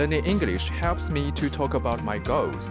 Learning 0.00 0.24
English 0.24 0.70
helps 0.70 1.10
me 1.10 1.30
to 1.32 1.50
talk 1.50 1.74
about 1.74 2.02
my 2.02 2.16
goals. 2.16 2.66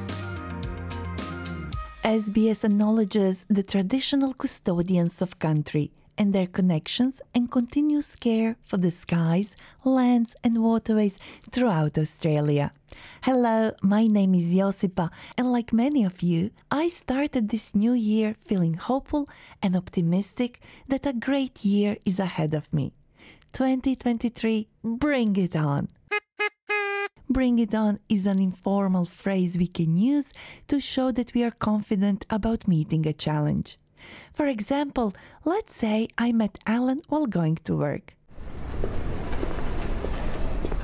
SBS 2.04 2.64
acknowledges 2.64 3.46
the 3.48 3.62
traditional 3.62 4.34
custodians 4.34 5.22
of 5.22 5.38
country 5.38 5.92
and 6.18 6.34
their 6.34 6.48
connections 6.48 7.22
and 7.36 7.52
continuous 7.52 8.16
care 8.16 8.56
for 8.66 8.78
the 8.78 8.90
skies, 8.90 9.56
lands, 9.84 10.36
and 10.44 10.64
waterways 10.64 11.20
throughout 11.52 12.00
Australia. 12.00 12.72
Hello, 13.22 13.74
my 13.84 14.08
name 14.08 14.34
is 14.34 14.52
Josipa, 14.52 15.12
and 15.38 15.52
like 15.52 15.72
many 15.72 16.04
of 16.04 16.24
you, 16.24 16.50
I 16.72 16.88
started 16.88 17.50
this 17.50 17.76
new 17.76 17.94
year 17.94 18.38
feeling 18.48 18.74
hopeful 18.74 19.30
and 19.62 19.76
optimistic 19.76 20.62
that 20.88 21.06
a 21.06 21.14
great 21.14 21.64
year 21.64 21.98
is 22.08 22.18
ahead 22.18 22.56
of 22.56 22.74
me. 22.74 22.92
2023, 23.54 24.68
bring 24.84 25.36
it 25.36 25.56
on! 25.56 25.90
Bring 27.32 27.60
it 27.60 27.76
on 27.76 28.00
is 28.10 28.26
an 28.26 28.40
informal 28.40 29.06
phrase 29.06 29.56
we 29.56 29.68
can 29.68 29.96
use 29.96 30.34
to 30.68 30.80
show 30.80 31.12
that 31.12 31.32
we 31.36 31.44
are 31.44 31.52
confident 31.52 32.26
about 32.32 32.68
meeting 32.68 33.06
a 33.06 33.14
challenge. 33.14 33.78
For 34.34 34.48
example, 34.48 35.14
let's 35.46 35.76
say 35.76 36.08
I 36.18 36.32
met 36.32 36.58
Alan 36.66 37.02
while 37.08 37.28
going 37.28 37.60
to 37.66 37.78
work. 37.78 38.16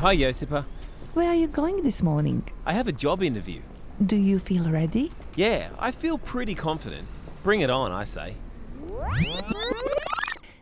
Hi, 0.02 0.16
Josipa. 0.16 0.66
Where 1.16 1.30
are 1.30 1.36
you 1.36 1.48
going 1.48 1.82
this 1.82 2.04
morning? 2.04 2.44
I 2.64 2.74
have 2.74 2.88
a 2.88 2.92
job 2.92 3.24
interview. 3.24 3.62
Do 4.06 4.16
you 4.16 4.38
feel 4.38 4.70
ready? 4.70 5.12
Yeah, 5.36 5.70
I 5.80 5.90
feel 5.90 6.20
pretty 6.20 6.54
confident. 6.54 7.08
Bring 7.42 7.62
it 7.62 7.72
on, 7.72 7.92
I 7.92 8.04
say. 8.04 8.36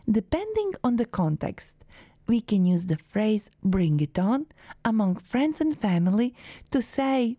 Depending 0.10 0.76
on 0.82 0.96
the 0.96 1.06
context, 1.06 1.76
we 2.28 2.42
can 2.42 2.66
use 2.66 2.86
the 2.86 2.98
phrase 2.98 3.50
bring 3.64 4.00
it 4.00 4.18
on 4.18 4.46
among 4.86 5.16
friends 5.18 5.60
and 5.62 5.78
family 5.80 6.34
to 6.72 6.82
say, 6.82 7.38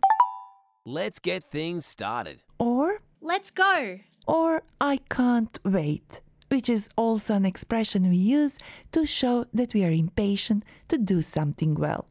Let's 0.85 1.19
get 1.19 1.49
things 1.51 1.85
started. 1.85 2.41
or, 2.59 3.01
Let's 3.21 3.49
go. 3.51 3.99
or 4.27 4.63
I 4.79 4.97
can't 5.09 5.57
wait, 5.65 6.21
which 6.49 6.69
is 6.69 6.89
also 6.95 7.33
an 7.33 7.45
expression 7.45 8.09
we 8.09 8.17
use 8.17 8.55
to 8.91 9.05
show 9.05 9.45
that 9.53 9.73
we 9.73 9.83
are 9.83 9.91
impatient 9.91 10.63
to 10.89 10.97
do 10.97 11.21
something 11.21 11.73
well. 11.75 12.07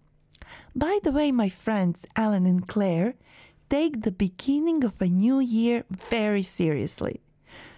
By 0.74 0.98
the 1.04 1.12
way, 1.12 1.30
my 1.32 1.48
friends 1.48 2.04
Alan 2.16 2.46
and 2.46 2.66
Claire 2.66 3.14
take 3.70 4.02
the 4.02 4.12
beginning 4.12 4.84
of 4.84 5.00
a 5.00 5.06
new 5.06 5.38
year 5.40 5.84
very 5.90 6.42
seriously. 6.42 7.20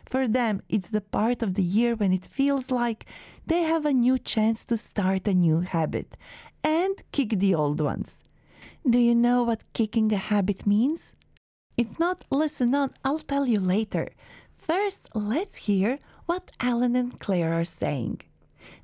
For 0.06 0.28
them, 0.28 0.62
it's 0.68 0.90
the 0.90 1.00
part 1.00 1.42
of 1.42 1.54
the 1.54 1.62
year 1.62 1.94
when 1.96 2.12
it 2.12 2.26
feels 2.26 2.70
like 2.70 3.04
they 3.46 3.62
have 3.62 3.84
a 3.84 3.92
new 3.92 4.18
chance 4.18 4.64
to 4.66 4.76
start 4.76 5.26
a 5.26 5.34
new 5.34 5.60
habit 5.60 6.16
and 6.62 7.02
kick 7.12 7.30
the 7.38 7.54
old 7.54 7.80
ones. 7.80 8.22
Do 8.88 8.98
you 8.98 9.14
know 9.14 9.42
what 9.42 9.72
kicking 9.72 10.12
a 10.12 10.16
habit 10.16 10.66
means? 10.66 11.12
If 11.76 11.98
not, 11.98 12.24
listen 12.30 12.74
on, 12.74 12.90
I'll 13.04 13.18
tell 13.18 13.46
you 13.46 13.60
later. 13.60 14.08
First, 14.56 15.08
let's 15.14 15.58
hear 15.58 15.98
what 16.26 16.52
Alan 16.60 16.94
and 16.96 17.18
Claire 17.18 17.52
are 17.52 17.64
saying. 17.64 18.22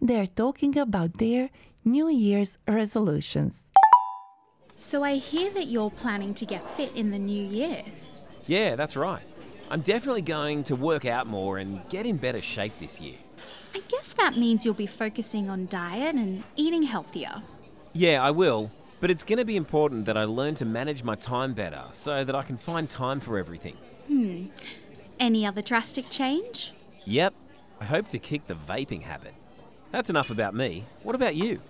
They're 0.00 0.26
talking 0.26 0.76
about 0.76 1.18
their 1.18 1.50
New 1.84 2.08
Year's 2.08 2.58
resolutions. 2.66 3.54
So 4.76 5.04
I 5.04 5.14
hear 5.16 5.50
that 5.50 5.66
you're 5.66 5.90
planning 5.90 6.34
to 6.34 6.44
get 6.44 6.62
fit 6.76 6.94
in 6.96 7.10
the 7.10 7.18
new 7.18 7.44
year. 7.44 7.82
Yeah, 8.46 8.74
that's 8.74 8.96
right. 8.96 9.22
I'm 9.72 9.80
definitely 9.80 10.20
going 10.20 10.64
to 10.64 10.76
work 10.76 11.06
out 11.06 11.26
more 11.26 11.56
and 11.56 11.80
get 11.88 12.04
in 12.04 12.18
better 12.18 12.42
shape 12.42 12.78
this 12.78 13.00
year. 13.00 13.16
I 13.74 13.80
guess 13.88 14.12
that 14.12 14.36
means 14.36 14.66
you'll 14.66 14.74
be 14.74 14.86
focusing 14.86 15.48
on 15.48 15.64
diet 15.64 16.14
and 16.14 16.44
eating 16.56 16.82
healthier. 16.82 17.42
Yeah, 17.94 18.22
I 18.22 18.32
will, 18.32 18.70
but 19.00 19.10
it's 19.10 19.24
going 19.24 19.38
to 19.38 19.46
be 19.46 19.56
important 19.56 20.04
that 20.04 20.16
I 20.18 20.24
learn 20.24 20.56
to 20.56 20.66
manage 20.66 21.02
my 21.04 21.14
time 21.14 21.54
better 21.54 21.82
so 21.90 22.22
that 22.22 22.34
I 22.34 22.42
can 22.42 22.58
find 22.58 22.90
time 22.90 23.18
for 23.18 23.38
everything. 23.38 23.74
Hmm. 24.08 24.48
Any 25.18 25.46
other 25.46 25.62
drastic 25.62 26.04
change? 26.10 26.72
Yep, 27.06 27.32
I 27.80 27.86
hope 27.86 28.08
to 28.08 28.18
kick 28.18 28.48
the 28.48 28.54
vaping 28.54 29.00
habit. 29.00 29.32
That's 29.90 30.10
enough 30.10 30.28
about 30.28 30.54
me. 30.54 30.84
What 31.02 31.14
about 31.14 31.34
you? 31.34 31.62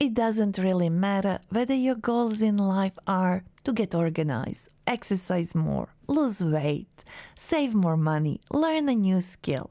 It 0.00 0.14
doesn't 0.14 0.58
really 0.58 0.90
matter 0.90 1.38
whether 1.50 1.74
your 1.74 1.94
goals 1.94 2.42
in 2.42 2.56
life 2.56 2.98
are 3.06 3.44
to 3.62 3.72
get 3.72 3.94
organized, 3.94 4.68
exercise 4.86 5.54
more, 5.54 5.88
lose 6.08 6.44
weight, 6.44 7.04
save 7.34 7.74
more 7.74 7.96
money, 7.96 8.40
learn 8.50 8.88
a 8.88 8.94
new 8.94 9.20
skill. 9.20 9.70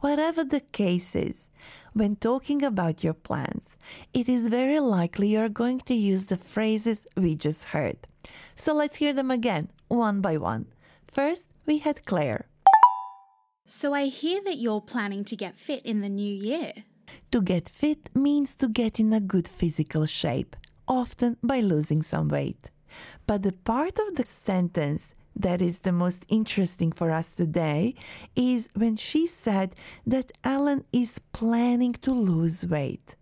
Whatever 0.00 0.44
the 0.44 0.60
case 0.60 1.14
is, 1.14 1.48
when 1.92 2.16
talking 2.16 2.64
about 2.64 3.04
your 3.04 3.14
plans, 3.14 3.64
it 4.12 4.28
is 4.28 4.48
very 4.48 4.80
likely 4.80 5.28
you're 5.28 5.48
going 5.48 5.80
to 5.80 5.94
use 5.94 6.26
the 6.26 6.36
phrases 6.36 7.06
we 7.16 7.36
just 7.36 7.64
heard. 7.64 7.98
So 8.56 8.72
let's 8.74 8.96
hear 8.96 9.12
them 9.12 9.30
again, 9.30 9.68
one 9.88 10.20
by 10.20 10.38
one. 10.38 10.66
First, 11.06 11.44
we 11.66 11.78
had 11.78 12.04
Claire. 12.04 12.46
So 13.66 13.94
I 13.94 14.06
hear 14.06 14.40
that 14.44 14.58
you're 14.58 14.80
planning 14.80 15.24
to 15.24 15.36
get 15.36 15.56
fit 15.56 15.84
in 15.84 16.00
the 16.00 16.08
new 16.08 16.34
year. 16.34 16.72
To 17.30 17.40
get 17.40 17.68
fit 17.68 18.10
means 18.14 18.54
to 18.56 18.68
get 18.68 18.98
in 18.98 19.12
a 19.12 19.20
good 19.20 19.46
physical 19.46 20.06
shape, 20.06 20.56
often 20.88 21.36
by 21.42 21.60
losing 21.60 22.02
some 22.02 22.28
weight. 22.28 22.71
But 23.26 23.42
the 23.42 23.52
part 23.52 23.98
of 23.98 24.16
the 24.16 24.24
sentence 24.24 25.14
that 25.34 25.62
is 25.62 25.80
the 25.80 25.92
most 25.92 26.24
interesting 26.28 26.92
for 26.92 27.10
us 27.10 27.32
today 27.32 27.94
is 28.36 28.68
when 28.74 28.96
she 28.96 29.26
said 29.26 29.74
that 30.06 30.32
Alan 30.44 30.84
is 30.92 31.20
planning 31.32 31.94
to 32.02 32.12
lose 32.12 32.64
weight. 32.64 33.16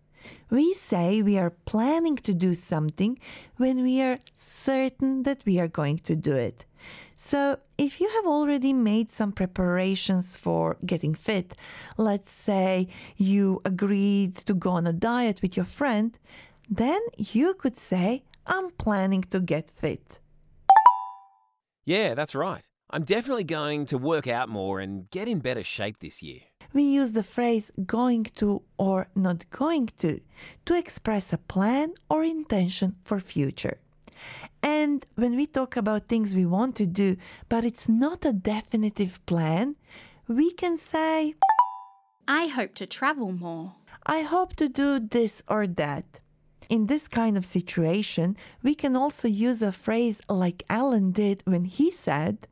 We 0.51 0.75
say 0.75 1.23
we 1.23 1.39
are 1.39 1.51
planning 1.51 2.17
to 2.17 2.35
do 2.35 2.55
something 2.55 3.19
when 3.57 3.83
we 3.83 4.03
are 4.03 4.19
certain 4.35 5.23
that 5.23 5.43
we 5.45 5.61
are 5.61 5.69
going 5.69 5.99
to 6.01 6.17
do 6.17 6.33
it. 6.33 6.65
So, 7.17 7.59
if 7.77 8.01
you 8.01 8.09
have 8.09 8.27
already 8.27 8.73
made 8.73 9.13
some 9.13 9.33
preparations 9.33 10.37
for 10.37 10.79
getting 10.87 11.15
fit, 11.15 11.55
let's 11.99 12.33
say 12.33 12.89
you 13.17 13.61
agreed 13.65 14.37
to 14.37 14.55
go 14.55 14.71
on 14.71 14.87
a 14.87 14.93
diet 14.93 15.43
with 15.43 15.55
your 15.55 15.67
friend, 15.67 16.19
then 16.69 17.01
you 17.19 17.53
could 17.55 17.77
say, 17.77 18.23
I'm 18.47 18.71
planning 18.73 19.25
to 19.31 19.41
get 19.41 19.71
fit. 19.71 20.21
Yeah, 21.85 22.15
that's 22.15 22.35
right. 22.35 22.65
I'm 22.91 23.05
definitely 23.05 23.45
going 23.45 23.87
to 23.87 23.99
work 23.99 24.27
out 24.27 24.49
more 24.49 24.81
and 24.81 25.09
get 25.11 25.29
in 25.29 25.39
better 25.39 25.63
shape 25.63 25.99
this 26.01 26.23
year. 26.23 26.41
We 26.73 26.83
use 26.83 27.13
the 27.13 27.23
phrase 27.23 27.73
going 27.85 28.25
to 28.37 28.63
or 28.79 29.09
not 29.15 29.49
going 29.51 29.91
to 29.99 30.21
to 30.67 30.75
express 30.75 31.33
a 31.33 31.39
plan 31.39 31.95
or 32.09 32.23
intention 32.23 32.97
for 33.05 33.19
future. 33.19 33.79
And 34.63 35.07
when 35.15 35.35
we 35.37 35.47
talk 35.47 35.77
about 35.77 36.09
things 36.09 36.35
we 36.35 36.47
want 36.47 36.77
to 36.77 36.87
do, 36.87 37.17
but 37.49 37.65
it's 37.65 37.89
not 37.89 38.25
a 38.25 38.33
definitive 38.33 39.25
plan, 39.27 39.77
we 40.29 40.53
can 40.53 40.79
say, 40.79 41.35
I 42.29 42.47
hope 42.47 42.75
to 42.75 42.87
travel 42.87 43.33
more. 43.33 43.75
I 44.07 44.23
hope 44.23 44.55
to 44.57 44.69
do 44.69 45.01
this 45.01 45.43
or 45.49 45.67
that. 45.67 46.20
In 46.71 46.87
this 46.87 47.09
kind 47.09 47.37
of 47.37 47.45
situation, 47.45 48.37
we 48.63 48.77
can 48.77 48.95
also 48.95 49.27
use 49.27 49.61
a 49.61 49.73
phrase 49.73 50.21
like 50.29 50.63
Alan 50.71 51.11
did 51.11 51.43
when 51.45 51.65
he 51.65 51.91
said, 51.91 52.47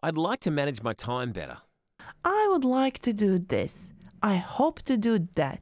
I'd 0.00 0.16
like 0.16 0.38
to 0.42 0.52
manage 0.52 0.80
my 0.84 0.92
time 0.92 1.32
better. 1.32 1.58
I 2.24 2.46
would 2.52 2.64
like 2.64 3.00
to 3.00 3.12
do 3.12 3.40
this. 3.40 3.90
I 4.22 4.36
hope 4.36 4.82
to 4.82 4.96
do 4.96 5.26
that. 5.34 5.60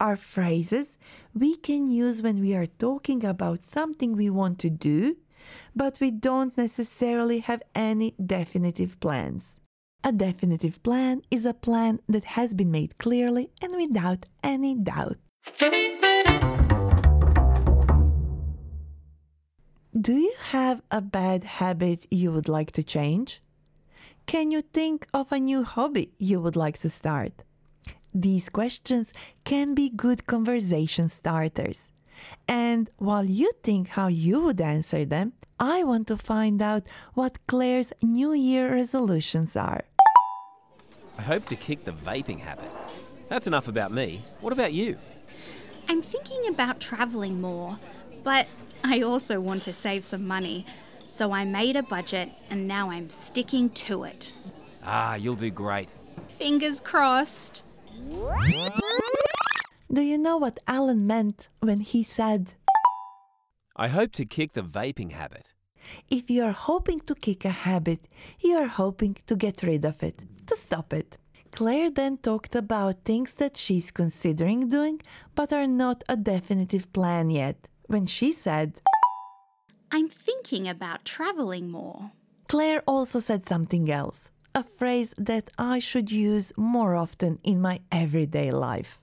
Are 0.00 0.16
phrases 0.16 0.96
we 1.34 1.56
can 1.56 1.86
use 1.88 2.22
when 2.22 2.40
we 2.40 2.54
are 2.54 2.66
talking 2.66 3.24
about 3.24 3.66
something 3.66 4.16
we 4.16 4.30
want 4.30 4.58
to 4.60 4.70
do, 4.70 5.18
but 5.74 6.00
we 6.00 6.10
don't 6.10 6.56
necessarily 6.56 7.40
have 7.40 7.62
any 7.74 8.14
definitive 8.24 8.98
plans. 9.00 9.60
A 10.02 10.12
definitive 10.12 10.82
plan 10.82 11.20
is 11.30 11.44
a 11.44 11.52
plan 11.52 12.00
that 12.08 12.24
has 12.36 12.54
been 12.54 12.70
made 12.70 12.96
clearly 12.96 13.50
and 13.60 13.76
without 13.76 14.24
any 14.42 14.74
doubt. 14.74 15.18
Do 19.98 20.12
you 20.12 20.34
have 20.50 20.82
a 20.90 21.00
bad 21.00 21.44
habit 21.44 22.06
you 22.10 22.30
would 22.30 22.50
like 22.50 22.70
to 22.72 22.82
change? 22.82 23.40
Can 24.26 24.50
you 24.50 24.60
think 24.60 25.06
of 25.14 25.32
a 25.32 25.40
new 25.40 25.64
hobby 25.64 26.12
you 26.18 26.38
would 26.38 26.54
like 26.54 26.76
to 26.80 26.90
start? 26.90 27.32
These 28.12 28.50
questions 28.50 29.10
can 29.44 29.74
be 29.74 29.88
good 29.88 30.26
conversation 30.26 31.08
starters. 31.08 31.92
And 32.46 32.90
while 32.98 33.24
you 33.24 33.52
think 33.62 33.88
how 33.88 34.08
you 34.08 34.42
would 34.42 34.60
answer 34.60 35.06
them, 35.06 35.32
I 35.58 35.82
want 35.82 36.08
to 36.08 36.18
find 36.18 36.60
out 36.60 36.82
what 37.14 37.46
Claire's 37.46 37.94
New 38.02 38.34
Year 38.34 38.74
resolutions 38.74 39.56
are. 39.56 39.84
I 41.18 41.22
hope 41.22 41.46
to 41.46 41.56
kick 41.56 41.84
the 41.84 41.92
vaping 41.92 42.40
habit. 42.40 42.68
That's 43.30 43.46
enough 43.46 43.66
about 43.66 43.92
me. 43.92 44.20
What 44.42 44.52
about 44.52 44.74
you? 44.74 44.98
I'm 45.88 46.02
thinking 46.02 46.48
about 46.48 46.80
traveling 46.80 47.40
more, 47.40 47.78
but 48.26 48.48
I 48.82 49.02
also 49.02 49.40
want 49.40 49.62
to 49.62 49.72
save 49.72 50.04
some 50.04 50.26
money. 50.26 50.66
So 51.04 51.30
I 51.30 51.44
made 51.44 51.76
a 51.76 51.84
budget 51.84 52.28
and 52.50 52.66
now 52.66 52.90
I'm 52.90 53.08
sticking 53.08 53.70
to 53.86 54.02
it. 54.02 54.32
Ah, 54.82 55.14
you'll 55.14 55.36
do 55.36 55.50
great. 55.50 55.88
Fingers 56.40 56.80
crossed. 56.80 57.62
Do 59.96 60.02
you 60.02 60.18
know 60.18 60.38
what 60.38 60.58
Alan 60.66 61.06
meant 61.06 61.48
when 61.60 61.78
he 61.92 62.02
said, 62.02 62.42
I 63.76 63.86
hope 63.88 64.10
to 64.18 64.24
kick 64.24 64.54
the 64.54 64.62
vaping 64.78 65.12
habit. 65.12 65.54
if 66.10 66.28
you 66.28 66.42
are 66.42 66.58
hoping 66.70 67.00
to 67.08 67.14
kick 67.14 67.44
a 67.44 67.56
habit, 67.68 68.00
you 68.40 68.56
are 68.56 68.72
hoping 68.82 69.14
to 69.28 69.36
get 69.36 69.62
rid 69.62 69.84
of 69.84 70.02
it, 70.02 70.18
to 70.48 70.56
stop 70.56 70.92
it? 70.92 71.16
Claire 71.52 71.90
then 71.92 72.18
talked 72.18 72.56
about 72.56 73.04
things 73.04 73.34
that 73.34 73.56
she's 73.56 73.92
considering 73.92 74.68
doing 74.68 75.00
but 75.36 75.52
are 75.52 75.68
not 75.68 76.02
a 76.08 76.16
definitive 76.16 76.92
plan 76.92 77.30
yet. 77.30 77.68
When 77.88 78.06
she 78.06 78.32
said, 78.32 78.80
I'm 79.92 80.08
thinking 80.08 80.66
about 80.66 81.04
traveling 81.04 81.70
more. 81.70 82.10
Claire 82.48 82.82
also 82.86 83.20
said 83.20 83.48
something 83.48 83.90
else, 83.90 84.30
a 84.54 84.64
phrase 84.64 85.14
that 85.16 85.50
I 85.56 85.78
should 85.78 86.10
use 86.10 86.52
more 86.56 86.96
often 86.96 87.38
in 87.44 87.60
my 87.60 87.80
everyday 87.92 88.50
life. 88.50 89.00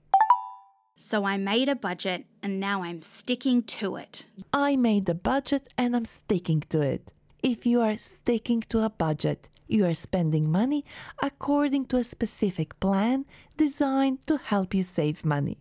So 0.98 1.24
I 1.24 1.38
made 1.38 1.70
a 1.70 1.76
budget 1.76 2.26
and 2.42 2.60
now 2.60 2.84
I'm 2.84 3.02
sticking 3.02 3.64
to 3.64 3.96
it. 3.96 4.26
I 4.52 4.76
made 4.76 5.08
a 5.10 5.16
budget 5.16 5.74
and 5.78 5.96
I'm 5.96 6.06
sticking 6.06 6.62
to 6.70 6.82
it. 6.82 7.12
If 7.42 7.66
you 7.66 7.82
are 7.82 7.98
sticking 7.98 8.62
to 8.70 8.84
a 8.84 8.90
budget, 8.90 9.50
you 9.68 9.86
are 9.86 9.94
spending 9.94 10.52
money 10.52 10.86
according 11.22 11.86
to 11.88 11.98
a 11.98 12.04
specific 12.04 12.80
plan 12.80 13.26
designed 13.58 14.28
to 14.28 14.38
help 14.38 14.74
you 14.74 14.84
save 14.84 15.26
money. 15.26 15.58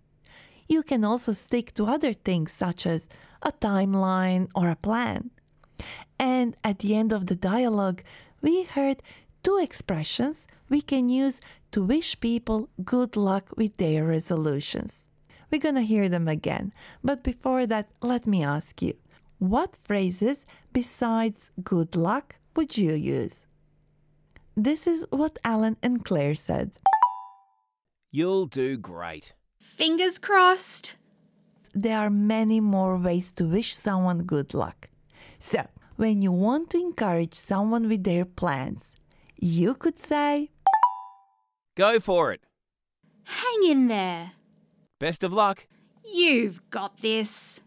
You 0.72 0.82
can 0.82 1.04
also 1.04 1.34
stick 1.34 1.74
to 1.74 1.84
other 1.84 2.14
things 2.14 2.50
such 2.50 2.86
as 2.86 3.06
a 3.42 3.52
timeline 3.52 4.48
or 4.54 4.70
a 4.70 4.82
plan. 4.88 5.30
And 6.18 6.56
at 6.64 6.78
the 6.78 6.96
end 6.96 7.12
of 7.12 7.26
the 7.26 7.34
dialogue, 7.34 8.02
we 8.40 8.62
heard 8.62 9.02
two 9.42 9.58
expressions 9.58 10.46
we 10.70 10.80
can 10.80 11.10
use 11.10 11.40
to 11.72 11.82
wish 11.82 12.18
people 12.20 12.70
good 12.82 13.18
luck 13.18 13.50
with 13.54 13.76
their 13.76 14.06
resolutions. 14.06 15.04
We're 15.50 15.66
going 15.66 15.74
to 15.74 15.92
hear 15.94 16.08
them 16.08 16.26
again, 16.26 16.72
but 17.04 17.22
before 17.22 17.66
that, 17.66 17.90
let 18.00 18.26
me 18.26 18.42
ask 18.42 18.80
you 18.80 18.94
what 19.38 19.76
phrases 19.84 20.46
besides 20.72 21.50
good 21.62 21.94
luck 21.94 22.36
would 22.56 22.78
you 22.78 22.94
use? 22.94 23.44
This 24.56 24.86
is 24.86 25.04
what 25.10 25.36
Alan 25.44 25.76
and 25.82 26.02
Claire 26.02 26.34
said. 26.34 26.78
You'll 28.10 28.46
do 28.46 28.78
great. 28.78 29.34
Fingers 29.62 30.18
crossed. 30.18 30.96
There 31.72 31.96
are 31.96 32.10
many 32.10 32.60
more 32.60 32.98
ways 32.98 33.30
to 33.36 33.44
wish 33.44 33.76
someone 33.76 34.24
good 34.24 34.54
luck. 34.54 34.90
So, 35.38 35.66
when 35.94 36.20
you 36.20 36.32
want 36.32 36.70
to 36.70 36.78
encourage 36.78 37.34
someone 37.34 37.88
with 37.88 38.02
their 38.02 38.24
plans, 38.24 38.82
you 39.40 39.74
could 39.74 39.98
say, 39.98 40.50
Go 41.76 42.00
for 42.00 42.32
it. 42.32 42.40
Hang 43.22 43.70
in 43.70 43.86
there. 43.86 44.32
Best 44.98 45.22
of 45.22 45.32
luck. 45.32 45.68
You've 46.04 46.68
got 46.70 46.98
this. 46.98 47.60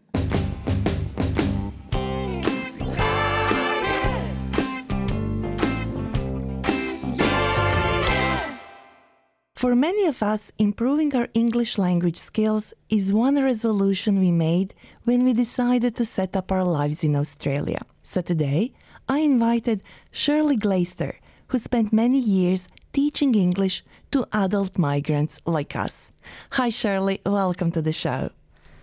For 9.56 9.74
many 9.74 10.04
of 10.04 10.22
us, 10.22 10.52
improving 10.58 11.16
our 11.16 11.28
English 11.32 11.78
language 11.78 12.18
skills 12.18 12.74
is 12.90 13.10
one 13.10 13.42
resolution 13.42 14.20
we 14.20 14.30
made 14.30 14.74
when 15.04 15.24
we 15.24 15.32
decided 15.32 15.96
to 15.96 16.04
set 16.04 16.36
up 16.36 16.52
our 16.52 16.62
lives 16.62 17.02
in 17.02 17.16
Australia. 17.16 17.80
So 18.02 18.20
today, 18.20 18.74
I 19.08 19.20
invited 19.20 19.82
Shirley 20.10 20.56
Glaister, 20.56 21.18
who 21.46 21.58
spent 21.58 21.90
many 21.90 22.18
years 22.18 22.68
teaching 22.92 23.34
English 23.34 23.82
to 24.10 24.26
adult 24.30 24.76
migrants 24.76 25.40
like 25.46 25.74
us. 25.74 26.12
Hi, 26.50 26.68
Shirley. 26.68 27.22
Welcome 27.24 27.72
to 27.72 27.80
the 27.80 27.94
show. 27.94 28.32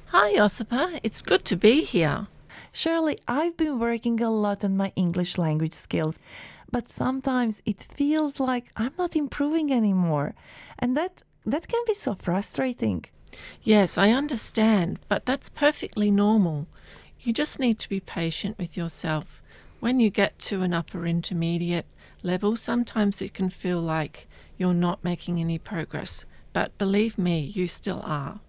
Hi, 0.08 0.34
Josipa. 0.34 1.00
It's 1.04 1.22
good 1.22 1.46
to 1.46 1.56
be 1.56 1.84
here. 1.84 2.26
Shirley, 2.72 3.20
I've 3.28 3.56
been 3.58 3.78
working 3.78 4.20
a 4.22 4.32
lot 4.32 4.66
on 4.66 4.76
my 4.76 4.92
English 4.96 5.38
language 5.38 5.74
skills, 5.74 6.18
but 6.74 6.90
sometimes 6.90 7.62
it 7.66 7.88
feels 7.98 8.40
like 8.40 8.66
I'm 8.76 8.96
not 8.98 9.16
improving 9.16 9.72
anymore. 9.72 10.34
And 10.80 10.98
that 10.98 11.24
that 11.46 11.68
can 11.68 11.84
be 11.86 11.94
so 11.94 12.16
frustrating. 12.16 13.06
Yes, 13.62 13.98
I 13.98 14.10
understand, 14.22 15.00
but 15.08 15.26
that's 15.26 15.50
perfectly 15.50 16.10
normal. 16.12 16.68
You 17.20 17.32
just 17.32 17.60
need 17.60 17.78
to 17.80 17.90
be 17.90 18.00
patient 18.00 18.58
with 18.58 18.76
yourself. 18.76 19.42
When 19.80 20.00
you 20.00 20.10
get 20.10 20.40
to 20.50 20.64
an 20.64 20.74
upper 20.74 21.06
intermediate 21.06 21.86
level, 22.24 22.56
sometimes 22.56 23.22
it 23.22 23.34
can 23.34 23.50
feel 23.50 23.82
like 23.82 24.28
you're 24.58 24.82
not 24.88 25.04
making 25.04 25.40
any 25.40 25.60
progress. 25.60 26.26
But 26.54 26.78
believe 26.78 27.18
me, 27.18 27.40
you 27.40 27.68
still 27.68 28.02
are. 28.04 28.40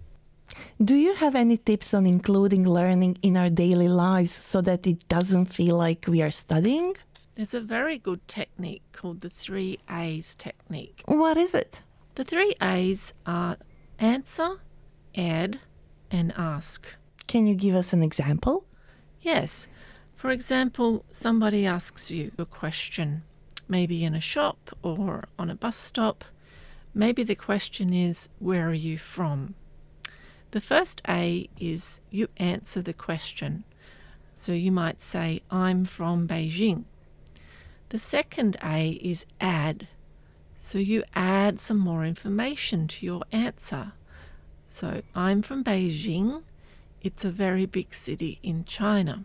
Do 0.82 0.94
you 0.94 1.15
have 1.15 1.35
any 1.35 1.56
tips 1.56 1.94
on 1.94 2.06
including 2.06 2.65
learning 2.69 3.19
in 3.23 3.37
our 3.37 3.50
daily 3.50 3.88
lives 3.88 4.31
so 4.31 4.61
that 4.62 4.87
it 4.87 5.09
doesn't 5.09 5.47
feel 5.47 5.77
like 5.77 6.06
we 6.06 6.23
are 6.23 6.31
studying? 6.31 6.94
There's 7.35 7.55
a 7.55 7.61
very 7.61 7.99
good 7.99 8.27
technique 8.29 8.83
called 8.93 9.21
the 9.21 9.31
three 9.31 9.79
A's 9.91 10.37
technique. 10.37 11.03
What 11.07 11.37
is 11.37 11.53
it? 11.55 11.83
The 12.15 12.23
three 12.23 12.55
A's 12.63 13.13
are 13.27 13.57
answer, 13.99 14.61
add, 15.17 15.59
and 16.13 16.33
ask. 16.37 16.95
Can 17.27 17.47
you 17.49 17.57
give 17.57 17.75
us 17.75 17.93
an 17.93 18.05
example? 18.05 18.67
Yes. 19.21 19.67
For 20.15 20.31
example, 20.31 21.05
somebody 21.11 21.67
asks 21.67 22.11
you 22.11 22.31
a 22.39 22.47
question, 22.47 23.25
maybe 23.67 24.05
in 24.05 24.15
a 24.15 24.21
shop 24.21 24.71
or 24.83 25.25
on 25.37 25.51
a 25.51 25.57
bus 25.57 25.77
stop. 25.77 26.25
Maybe 26.95 27.25
the 27.25 27.35
question 27.35 27.93
is, 27.93 28.29
Where 28.39 28.69
are 28.69 28.73
you 28.73 28.97
from? 28.97 29.55
The 30.53 30.61
first 30.61 31.03
A 31.09 31.49
is 31.59 32.01
you 32.11 32.29
answer 32.37 32.81
the 32.81 32.93
question. 32.93 33.65
So 34.37 34.53
you 34.53 34.71
might 34.71 35.01
say, 35.01 35.43
I'm 35.51 35.85
from 35.85 36.29
Beijing. 36.29 36.85
The 37.91 37.99
second 37.99 38.57
A 38.63 38.91
is 38.91 39.27
add. 39.41 39.89
So 40.61 40.79
you 40.79 41.05
add 41.15 41.61
some 41.61 41.79
more 41.79 42.05
information 42.05 42.89
to 42.89 43.07
your 43.07 43.23
answer. 43.31 43.93
So 44.67 45.03
I'm 45.15 45.43
from 45.43 45.63
Beijing. 45.63 46.43
It's 47.03 47.25
a 47.25 47.31
very 47.31 47.67
big 47.67 47.95
city 47.95 48.41
in 48.43 48.65
China. 48.65 49.25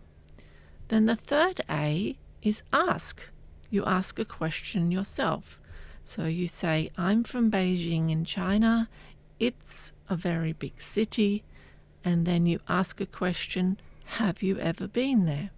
Then 0.88 1.06
the 1.06 1.16
third 1.16 1.62
A 1.70 2.18
is 2.42 2.62
ask. 2.72 3.30
You 3.70 3.84
ask 3.84 4.18
a 4.18 4.24
question 4.24 4.90
yourself. 4.90 5.58
So 6.04 6.26
you 6.26 6.46
say, 6.46 6.90
I'm 6.98 7.24
from 7.24 7.50
Beijing 7.50 8.10
in 8.10 8.24
China. 8.24 8.88
It's 9.38 9.92
a 10.08 10.16
very 10.16 10.52
big 10.52 10.80
city. 10.80 11.44
And 12.04 12.26
then 12.26 12.46
you 12.46 12.60
ask 12.68 13.00
a 13.00 13.06
question, 13.06 13.78
Have 14.18 14.42
you 14.42 14.58
ever 14.58 14.86
been 14.86 15.26
there? 15.26 15.50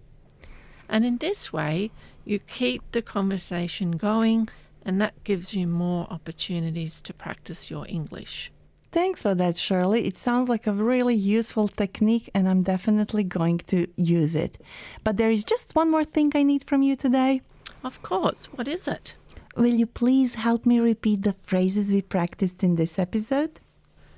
And 0.87 1.05
in 1.05 1.17
this 1.17 1.51
way, 1.51 1.91
you 2.25 2.39
keep 2.39 2.81
the 2.91 3.01
conversation 3.01 3.91
going, 3.91 4.49
and 4.85 5.01
that 5.01 5.23
gives 5.23 5.53
you 5.53 5.67
more 5.67 6.07
opportunities 6.09 7.01
to 7.01 7.13
practice 7.13 7.69
your 7.69 7.85
English. 7.87 8.51
Thanks 8.91 9.23
for 9.23 9.33
that, 9.33 9.57
Shirley. 9.57 10.05
It 10.05 10.17
sounds 10.17 10.49
like 10.49 10.67
a 10.67 10.73
really 10.73 11.15
useful 11.15 11.67
technique, 11.67 12.29
and 12.35 12.47
I'm 12.47 12.61
definitely 12.61 13.23
going 13.23 13.57
to 13.67 13.87
use 13.95 14.35
it. 14.35 14.59
But 15.03 15.17
there 15.17 15.31
is 15.31 15.43
just 15.43 15.75
one 15.75 15.89
more 15.89 16.03
thing 16.03 16.31
I 16.35 16.43
need 16.43 16.63
from 16.63 16.83
you 16.83 16.95
today. 16.95 17.41
Of 17.83 18.03
course, 18.03 18.45
what 18.53 18.67
is 18.67 18.87
it? 18.87 19.15
Will 19.55 19.73
you 19.73 19.87
please 19.87 20.35
help 20.35 20.65
me 20.65 20.79
repeat 20.79 21.23
the 21.23 21.35
phrases 21.43 21.91
we 21.91 22.01
practiced 22.01 22.63
in 22.63 22.75
this 22.75 22.99
episode? 22.99 23.59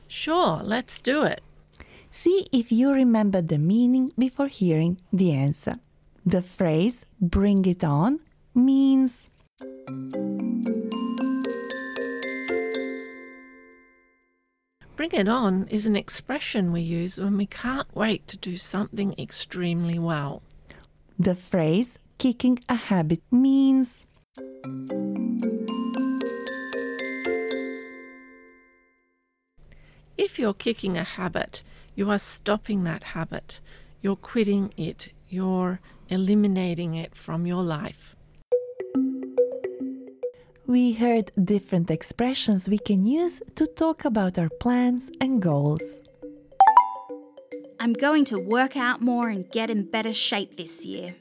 Sure, 0.08 0.62
let's 0.62 1.00
do 1.00 1.24
it. 1.24 1.42
See 2.12 2.48
if 2.52 2.72
you 2.72 2.92
remember 2.92 3.42
the 3.42 3.58
meaning 3.58 4.12
before 4.18 4.48
hearing 4.48 5.00
the 5.12 5.32
answer. 5.34 5.76
The 6.26 6.42
phrase 6.42 7.06
bring 7.22 7.66
it 7.66 7.84
on 7.84 8.20
means 8.56 9.30
Bring 14.96 15.12
it 15.12 15.28
on 15.28 15.68
is 15.68 15.86
an 15.86 15.96
expression 15.96 16.72
we 16.72 16.82
use 16.82 17.20
when 17.20 17.38
we 17.38 17.46
can't 17.46 17.88
wait 17.96 18.28
to 18.30 18.38
do 18.38 18.58
something 18.58 19.14
extremely 19.20 20.00
well. 20.00 20.42
the 21.20 21.36
phrase 21.36 22.00
kicking 22.18 22.58
a 22.68 22.76
habit 22.76 23.22
means 23.32 24.06
If 30.18 30.40
you're 30.40 30.54
kicking 30.54 30.98
a 30.98 31.04
habit, 31.04 31.62
you 31.96 32.10
are 32.10 32.20
stopping 32.20 32.84
that 32.84 33.04
habit. 33.04 33.60
You're 34.02 34.16
quitting 34.16 34.74
it. 34.78 35.10
You're 35.30 35.80
eliminating 36.10 36.94
it 36.94 37.16
from 37.16 37.46
your 37.46 37.64
life. 37.64 38.16
we 40.68 40.94
heard 40.94 41.32
different 41.44 41.92
expressions 41.92 42.68
we 42.68 42.78
can 42.78 43.06
use 43.06 43.42
to 43.56 43.68
talk 43.68 44.04
about 44.04 44.38
our 44.38 44.50
plans 44.60 45.12
and 45.22 45.42
goals. 45.42 45.82
I'm 47.80 47.94
going 47.94 48.26
to 48.26 48.38
work 48.40 48.76
out 48.76 49.00
more 49.00 49.30
and 49.30 49.50
get 49.52 49.70
in 49.70 49.84
better 49.84 50.12
shape 50.12 50.56
this 50.56 50.86
year. 50.86 51.16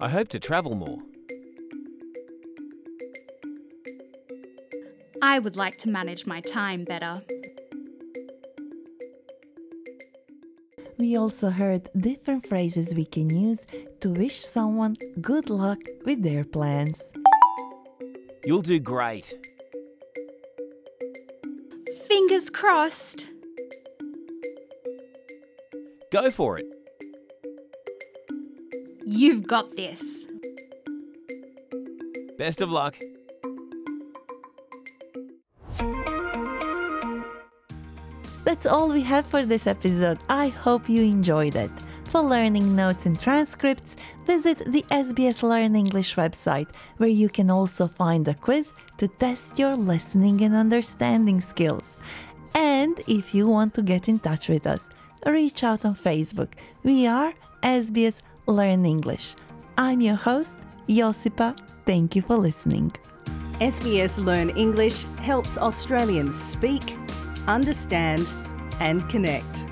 I 0.00 0.08
hope 0.08 0.28
to 0.28 0.40
travel 0.40 0.74
more. 0.74 0.98
I 5.22 5.38
would 5.38 5.56
like 5.56 5.78
to 5.78 5.88
manage 5.88 6.26
my 6.26 6.40
time 6.40 6.84
better. 6.84 7.22
We 10.98 11.18
also 11.18 11.50
heard 11.50 11.90
different 11.94 12.46
phrases 12.48 12.94
we 12.94 13.04
can 13.04 13.28
use 13.28 13.58
to 14.00 14.10
wish 14.10 14.40
someone 14.40 14.96
good 15.20 15.50
luck 15.50 15.80
with 16.06 16.22
their 16.22 16.42
plans. 16.42 17.02
You'll 18.44 18.62
do 18.62 18.78
great. 18.78 19.36
Fingers 22.08 22.48
crossed. 22.48 23.26
Go 26.10 26.30
for 26.30 26.58
it. 26.58 26.66
You've 29.04 29.46
got 29.46 29.76
this. 29.76 30.26
Best 32.38 32.62
of 32.62 32.70
luck. 32.70 32.96
That's 38.46 38.64
all 38.64 38.88
we 38.88 39.02
have 39.02 39.26
for 39.26 39.44
this 39.44 39.66
episode. 39.66 40.18
I 40.28 40.46
hope 40.46 40.88
you 40.88 41.02
enjoyed 41.02 41.56
it. 41.56 41.70
For 42.10 42.20
learning 42.20 42.76
notes 42.76 43.04
and 43.04 43.18
transcripts, 43.18 43.96
visit 44.24 44.58
the 44.58 44.84
SBS 44.88 45.42
Learn 45.42 45.74
English 45.74 46.14
website, 46.14 46.68
where 46.98 47.08
you 47.08 47.28
can 47.28 47.50
also 47.50 47.88
find 47.88 48.28
a 48.28 48.34
quiz 48.34 48.72
to 48.98 49.08
test 49.08 49.58
your 49.58 49.74
listening 49.74 50.42
and 50.42 50.54
understanding 50.54 51.40
skills. 51.40 51.98
And 52.54 52.94
if 53.08 53.34
you 53.34 53.48
want 53.48 53.74
to 53.74 53.82
get 53.82 54.08
in 54.08 54.20
touch 54.20 54.48
with 54.48 54.64
us, 54.64 54.88
reach 55.26 55.64
out 55.64 55.84
on 55.84 55.96
Facebook. 55.96 56.52
We 56.84 57.08
are 57.08 57.34
SBS 57.64 58.20
Learn 58.46 58.86
English. 58.86 59.34
I'm 59.76 60.00
your 60.00 60.14
host, 60.14 60.54
Josipa. 60.88 61.58
Thank 61.84 62.14
you 62.14 62.22
for 62.22 62.36
listening. 62.36 62.92
SBS 63.58 64.24
Learn 64.24 64.50
English 64.50 65.04
helps 65.18 65.58
Australians 65.58 66.40
speak, 66.40 66.94
understand, 67.46 68.30
and 68.80 69.08
connect. 69.08 69.66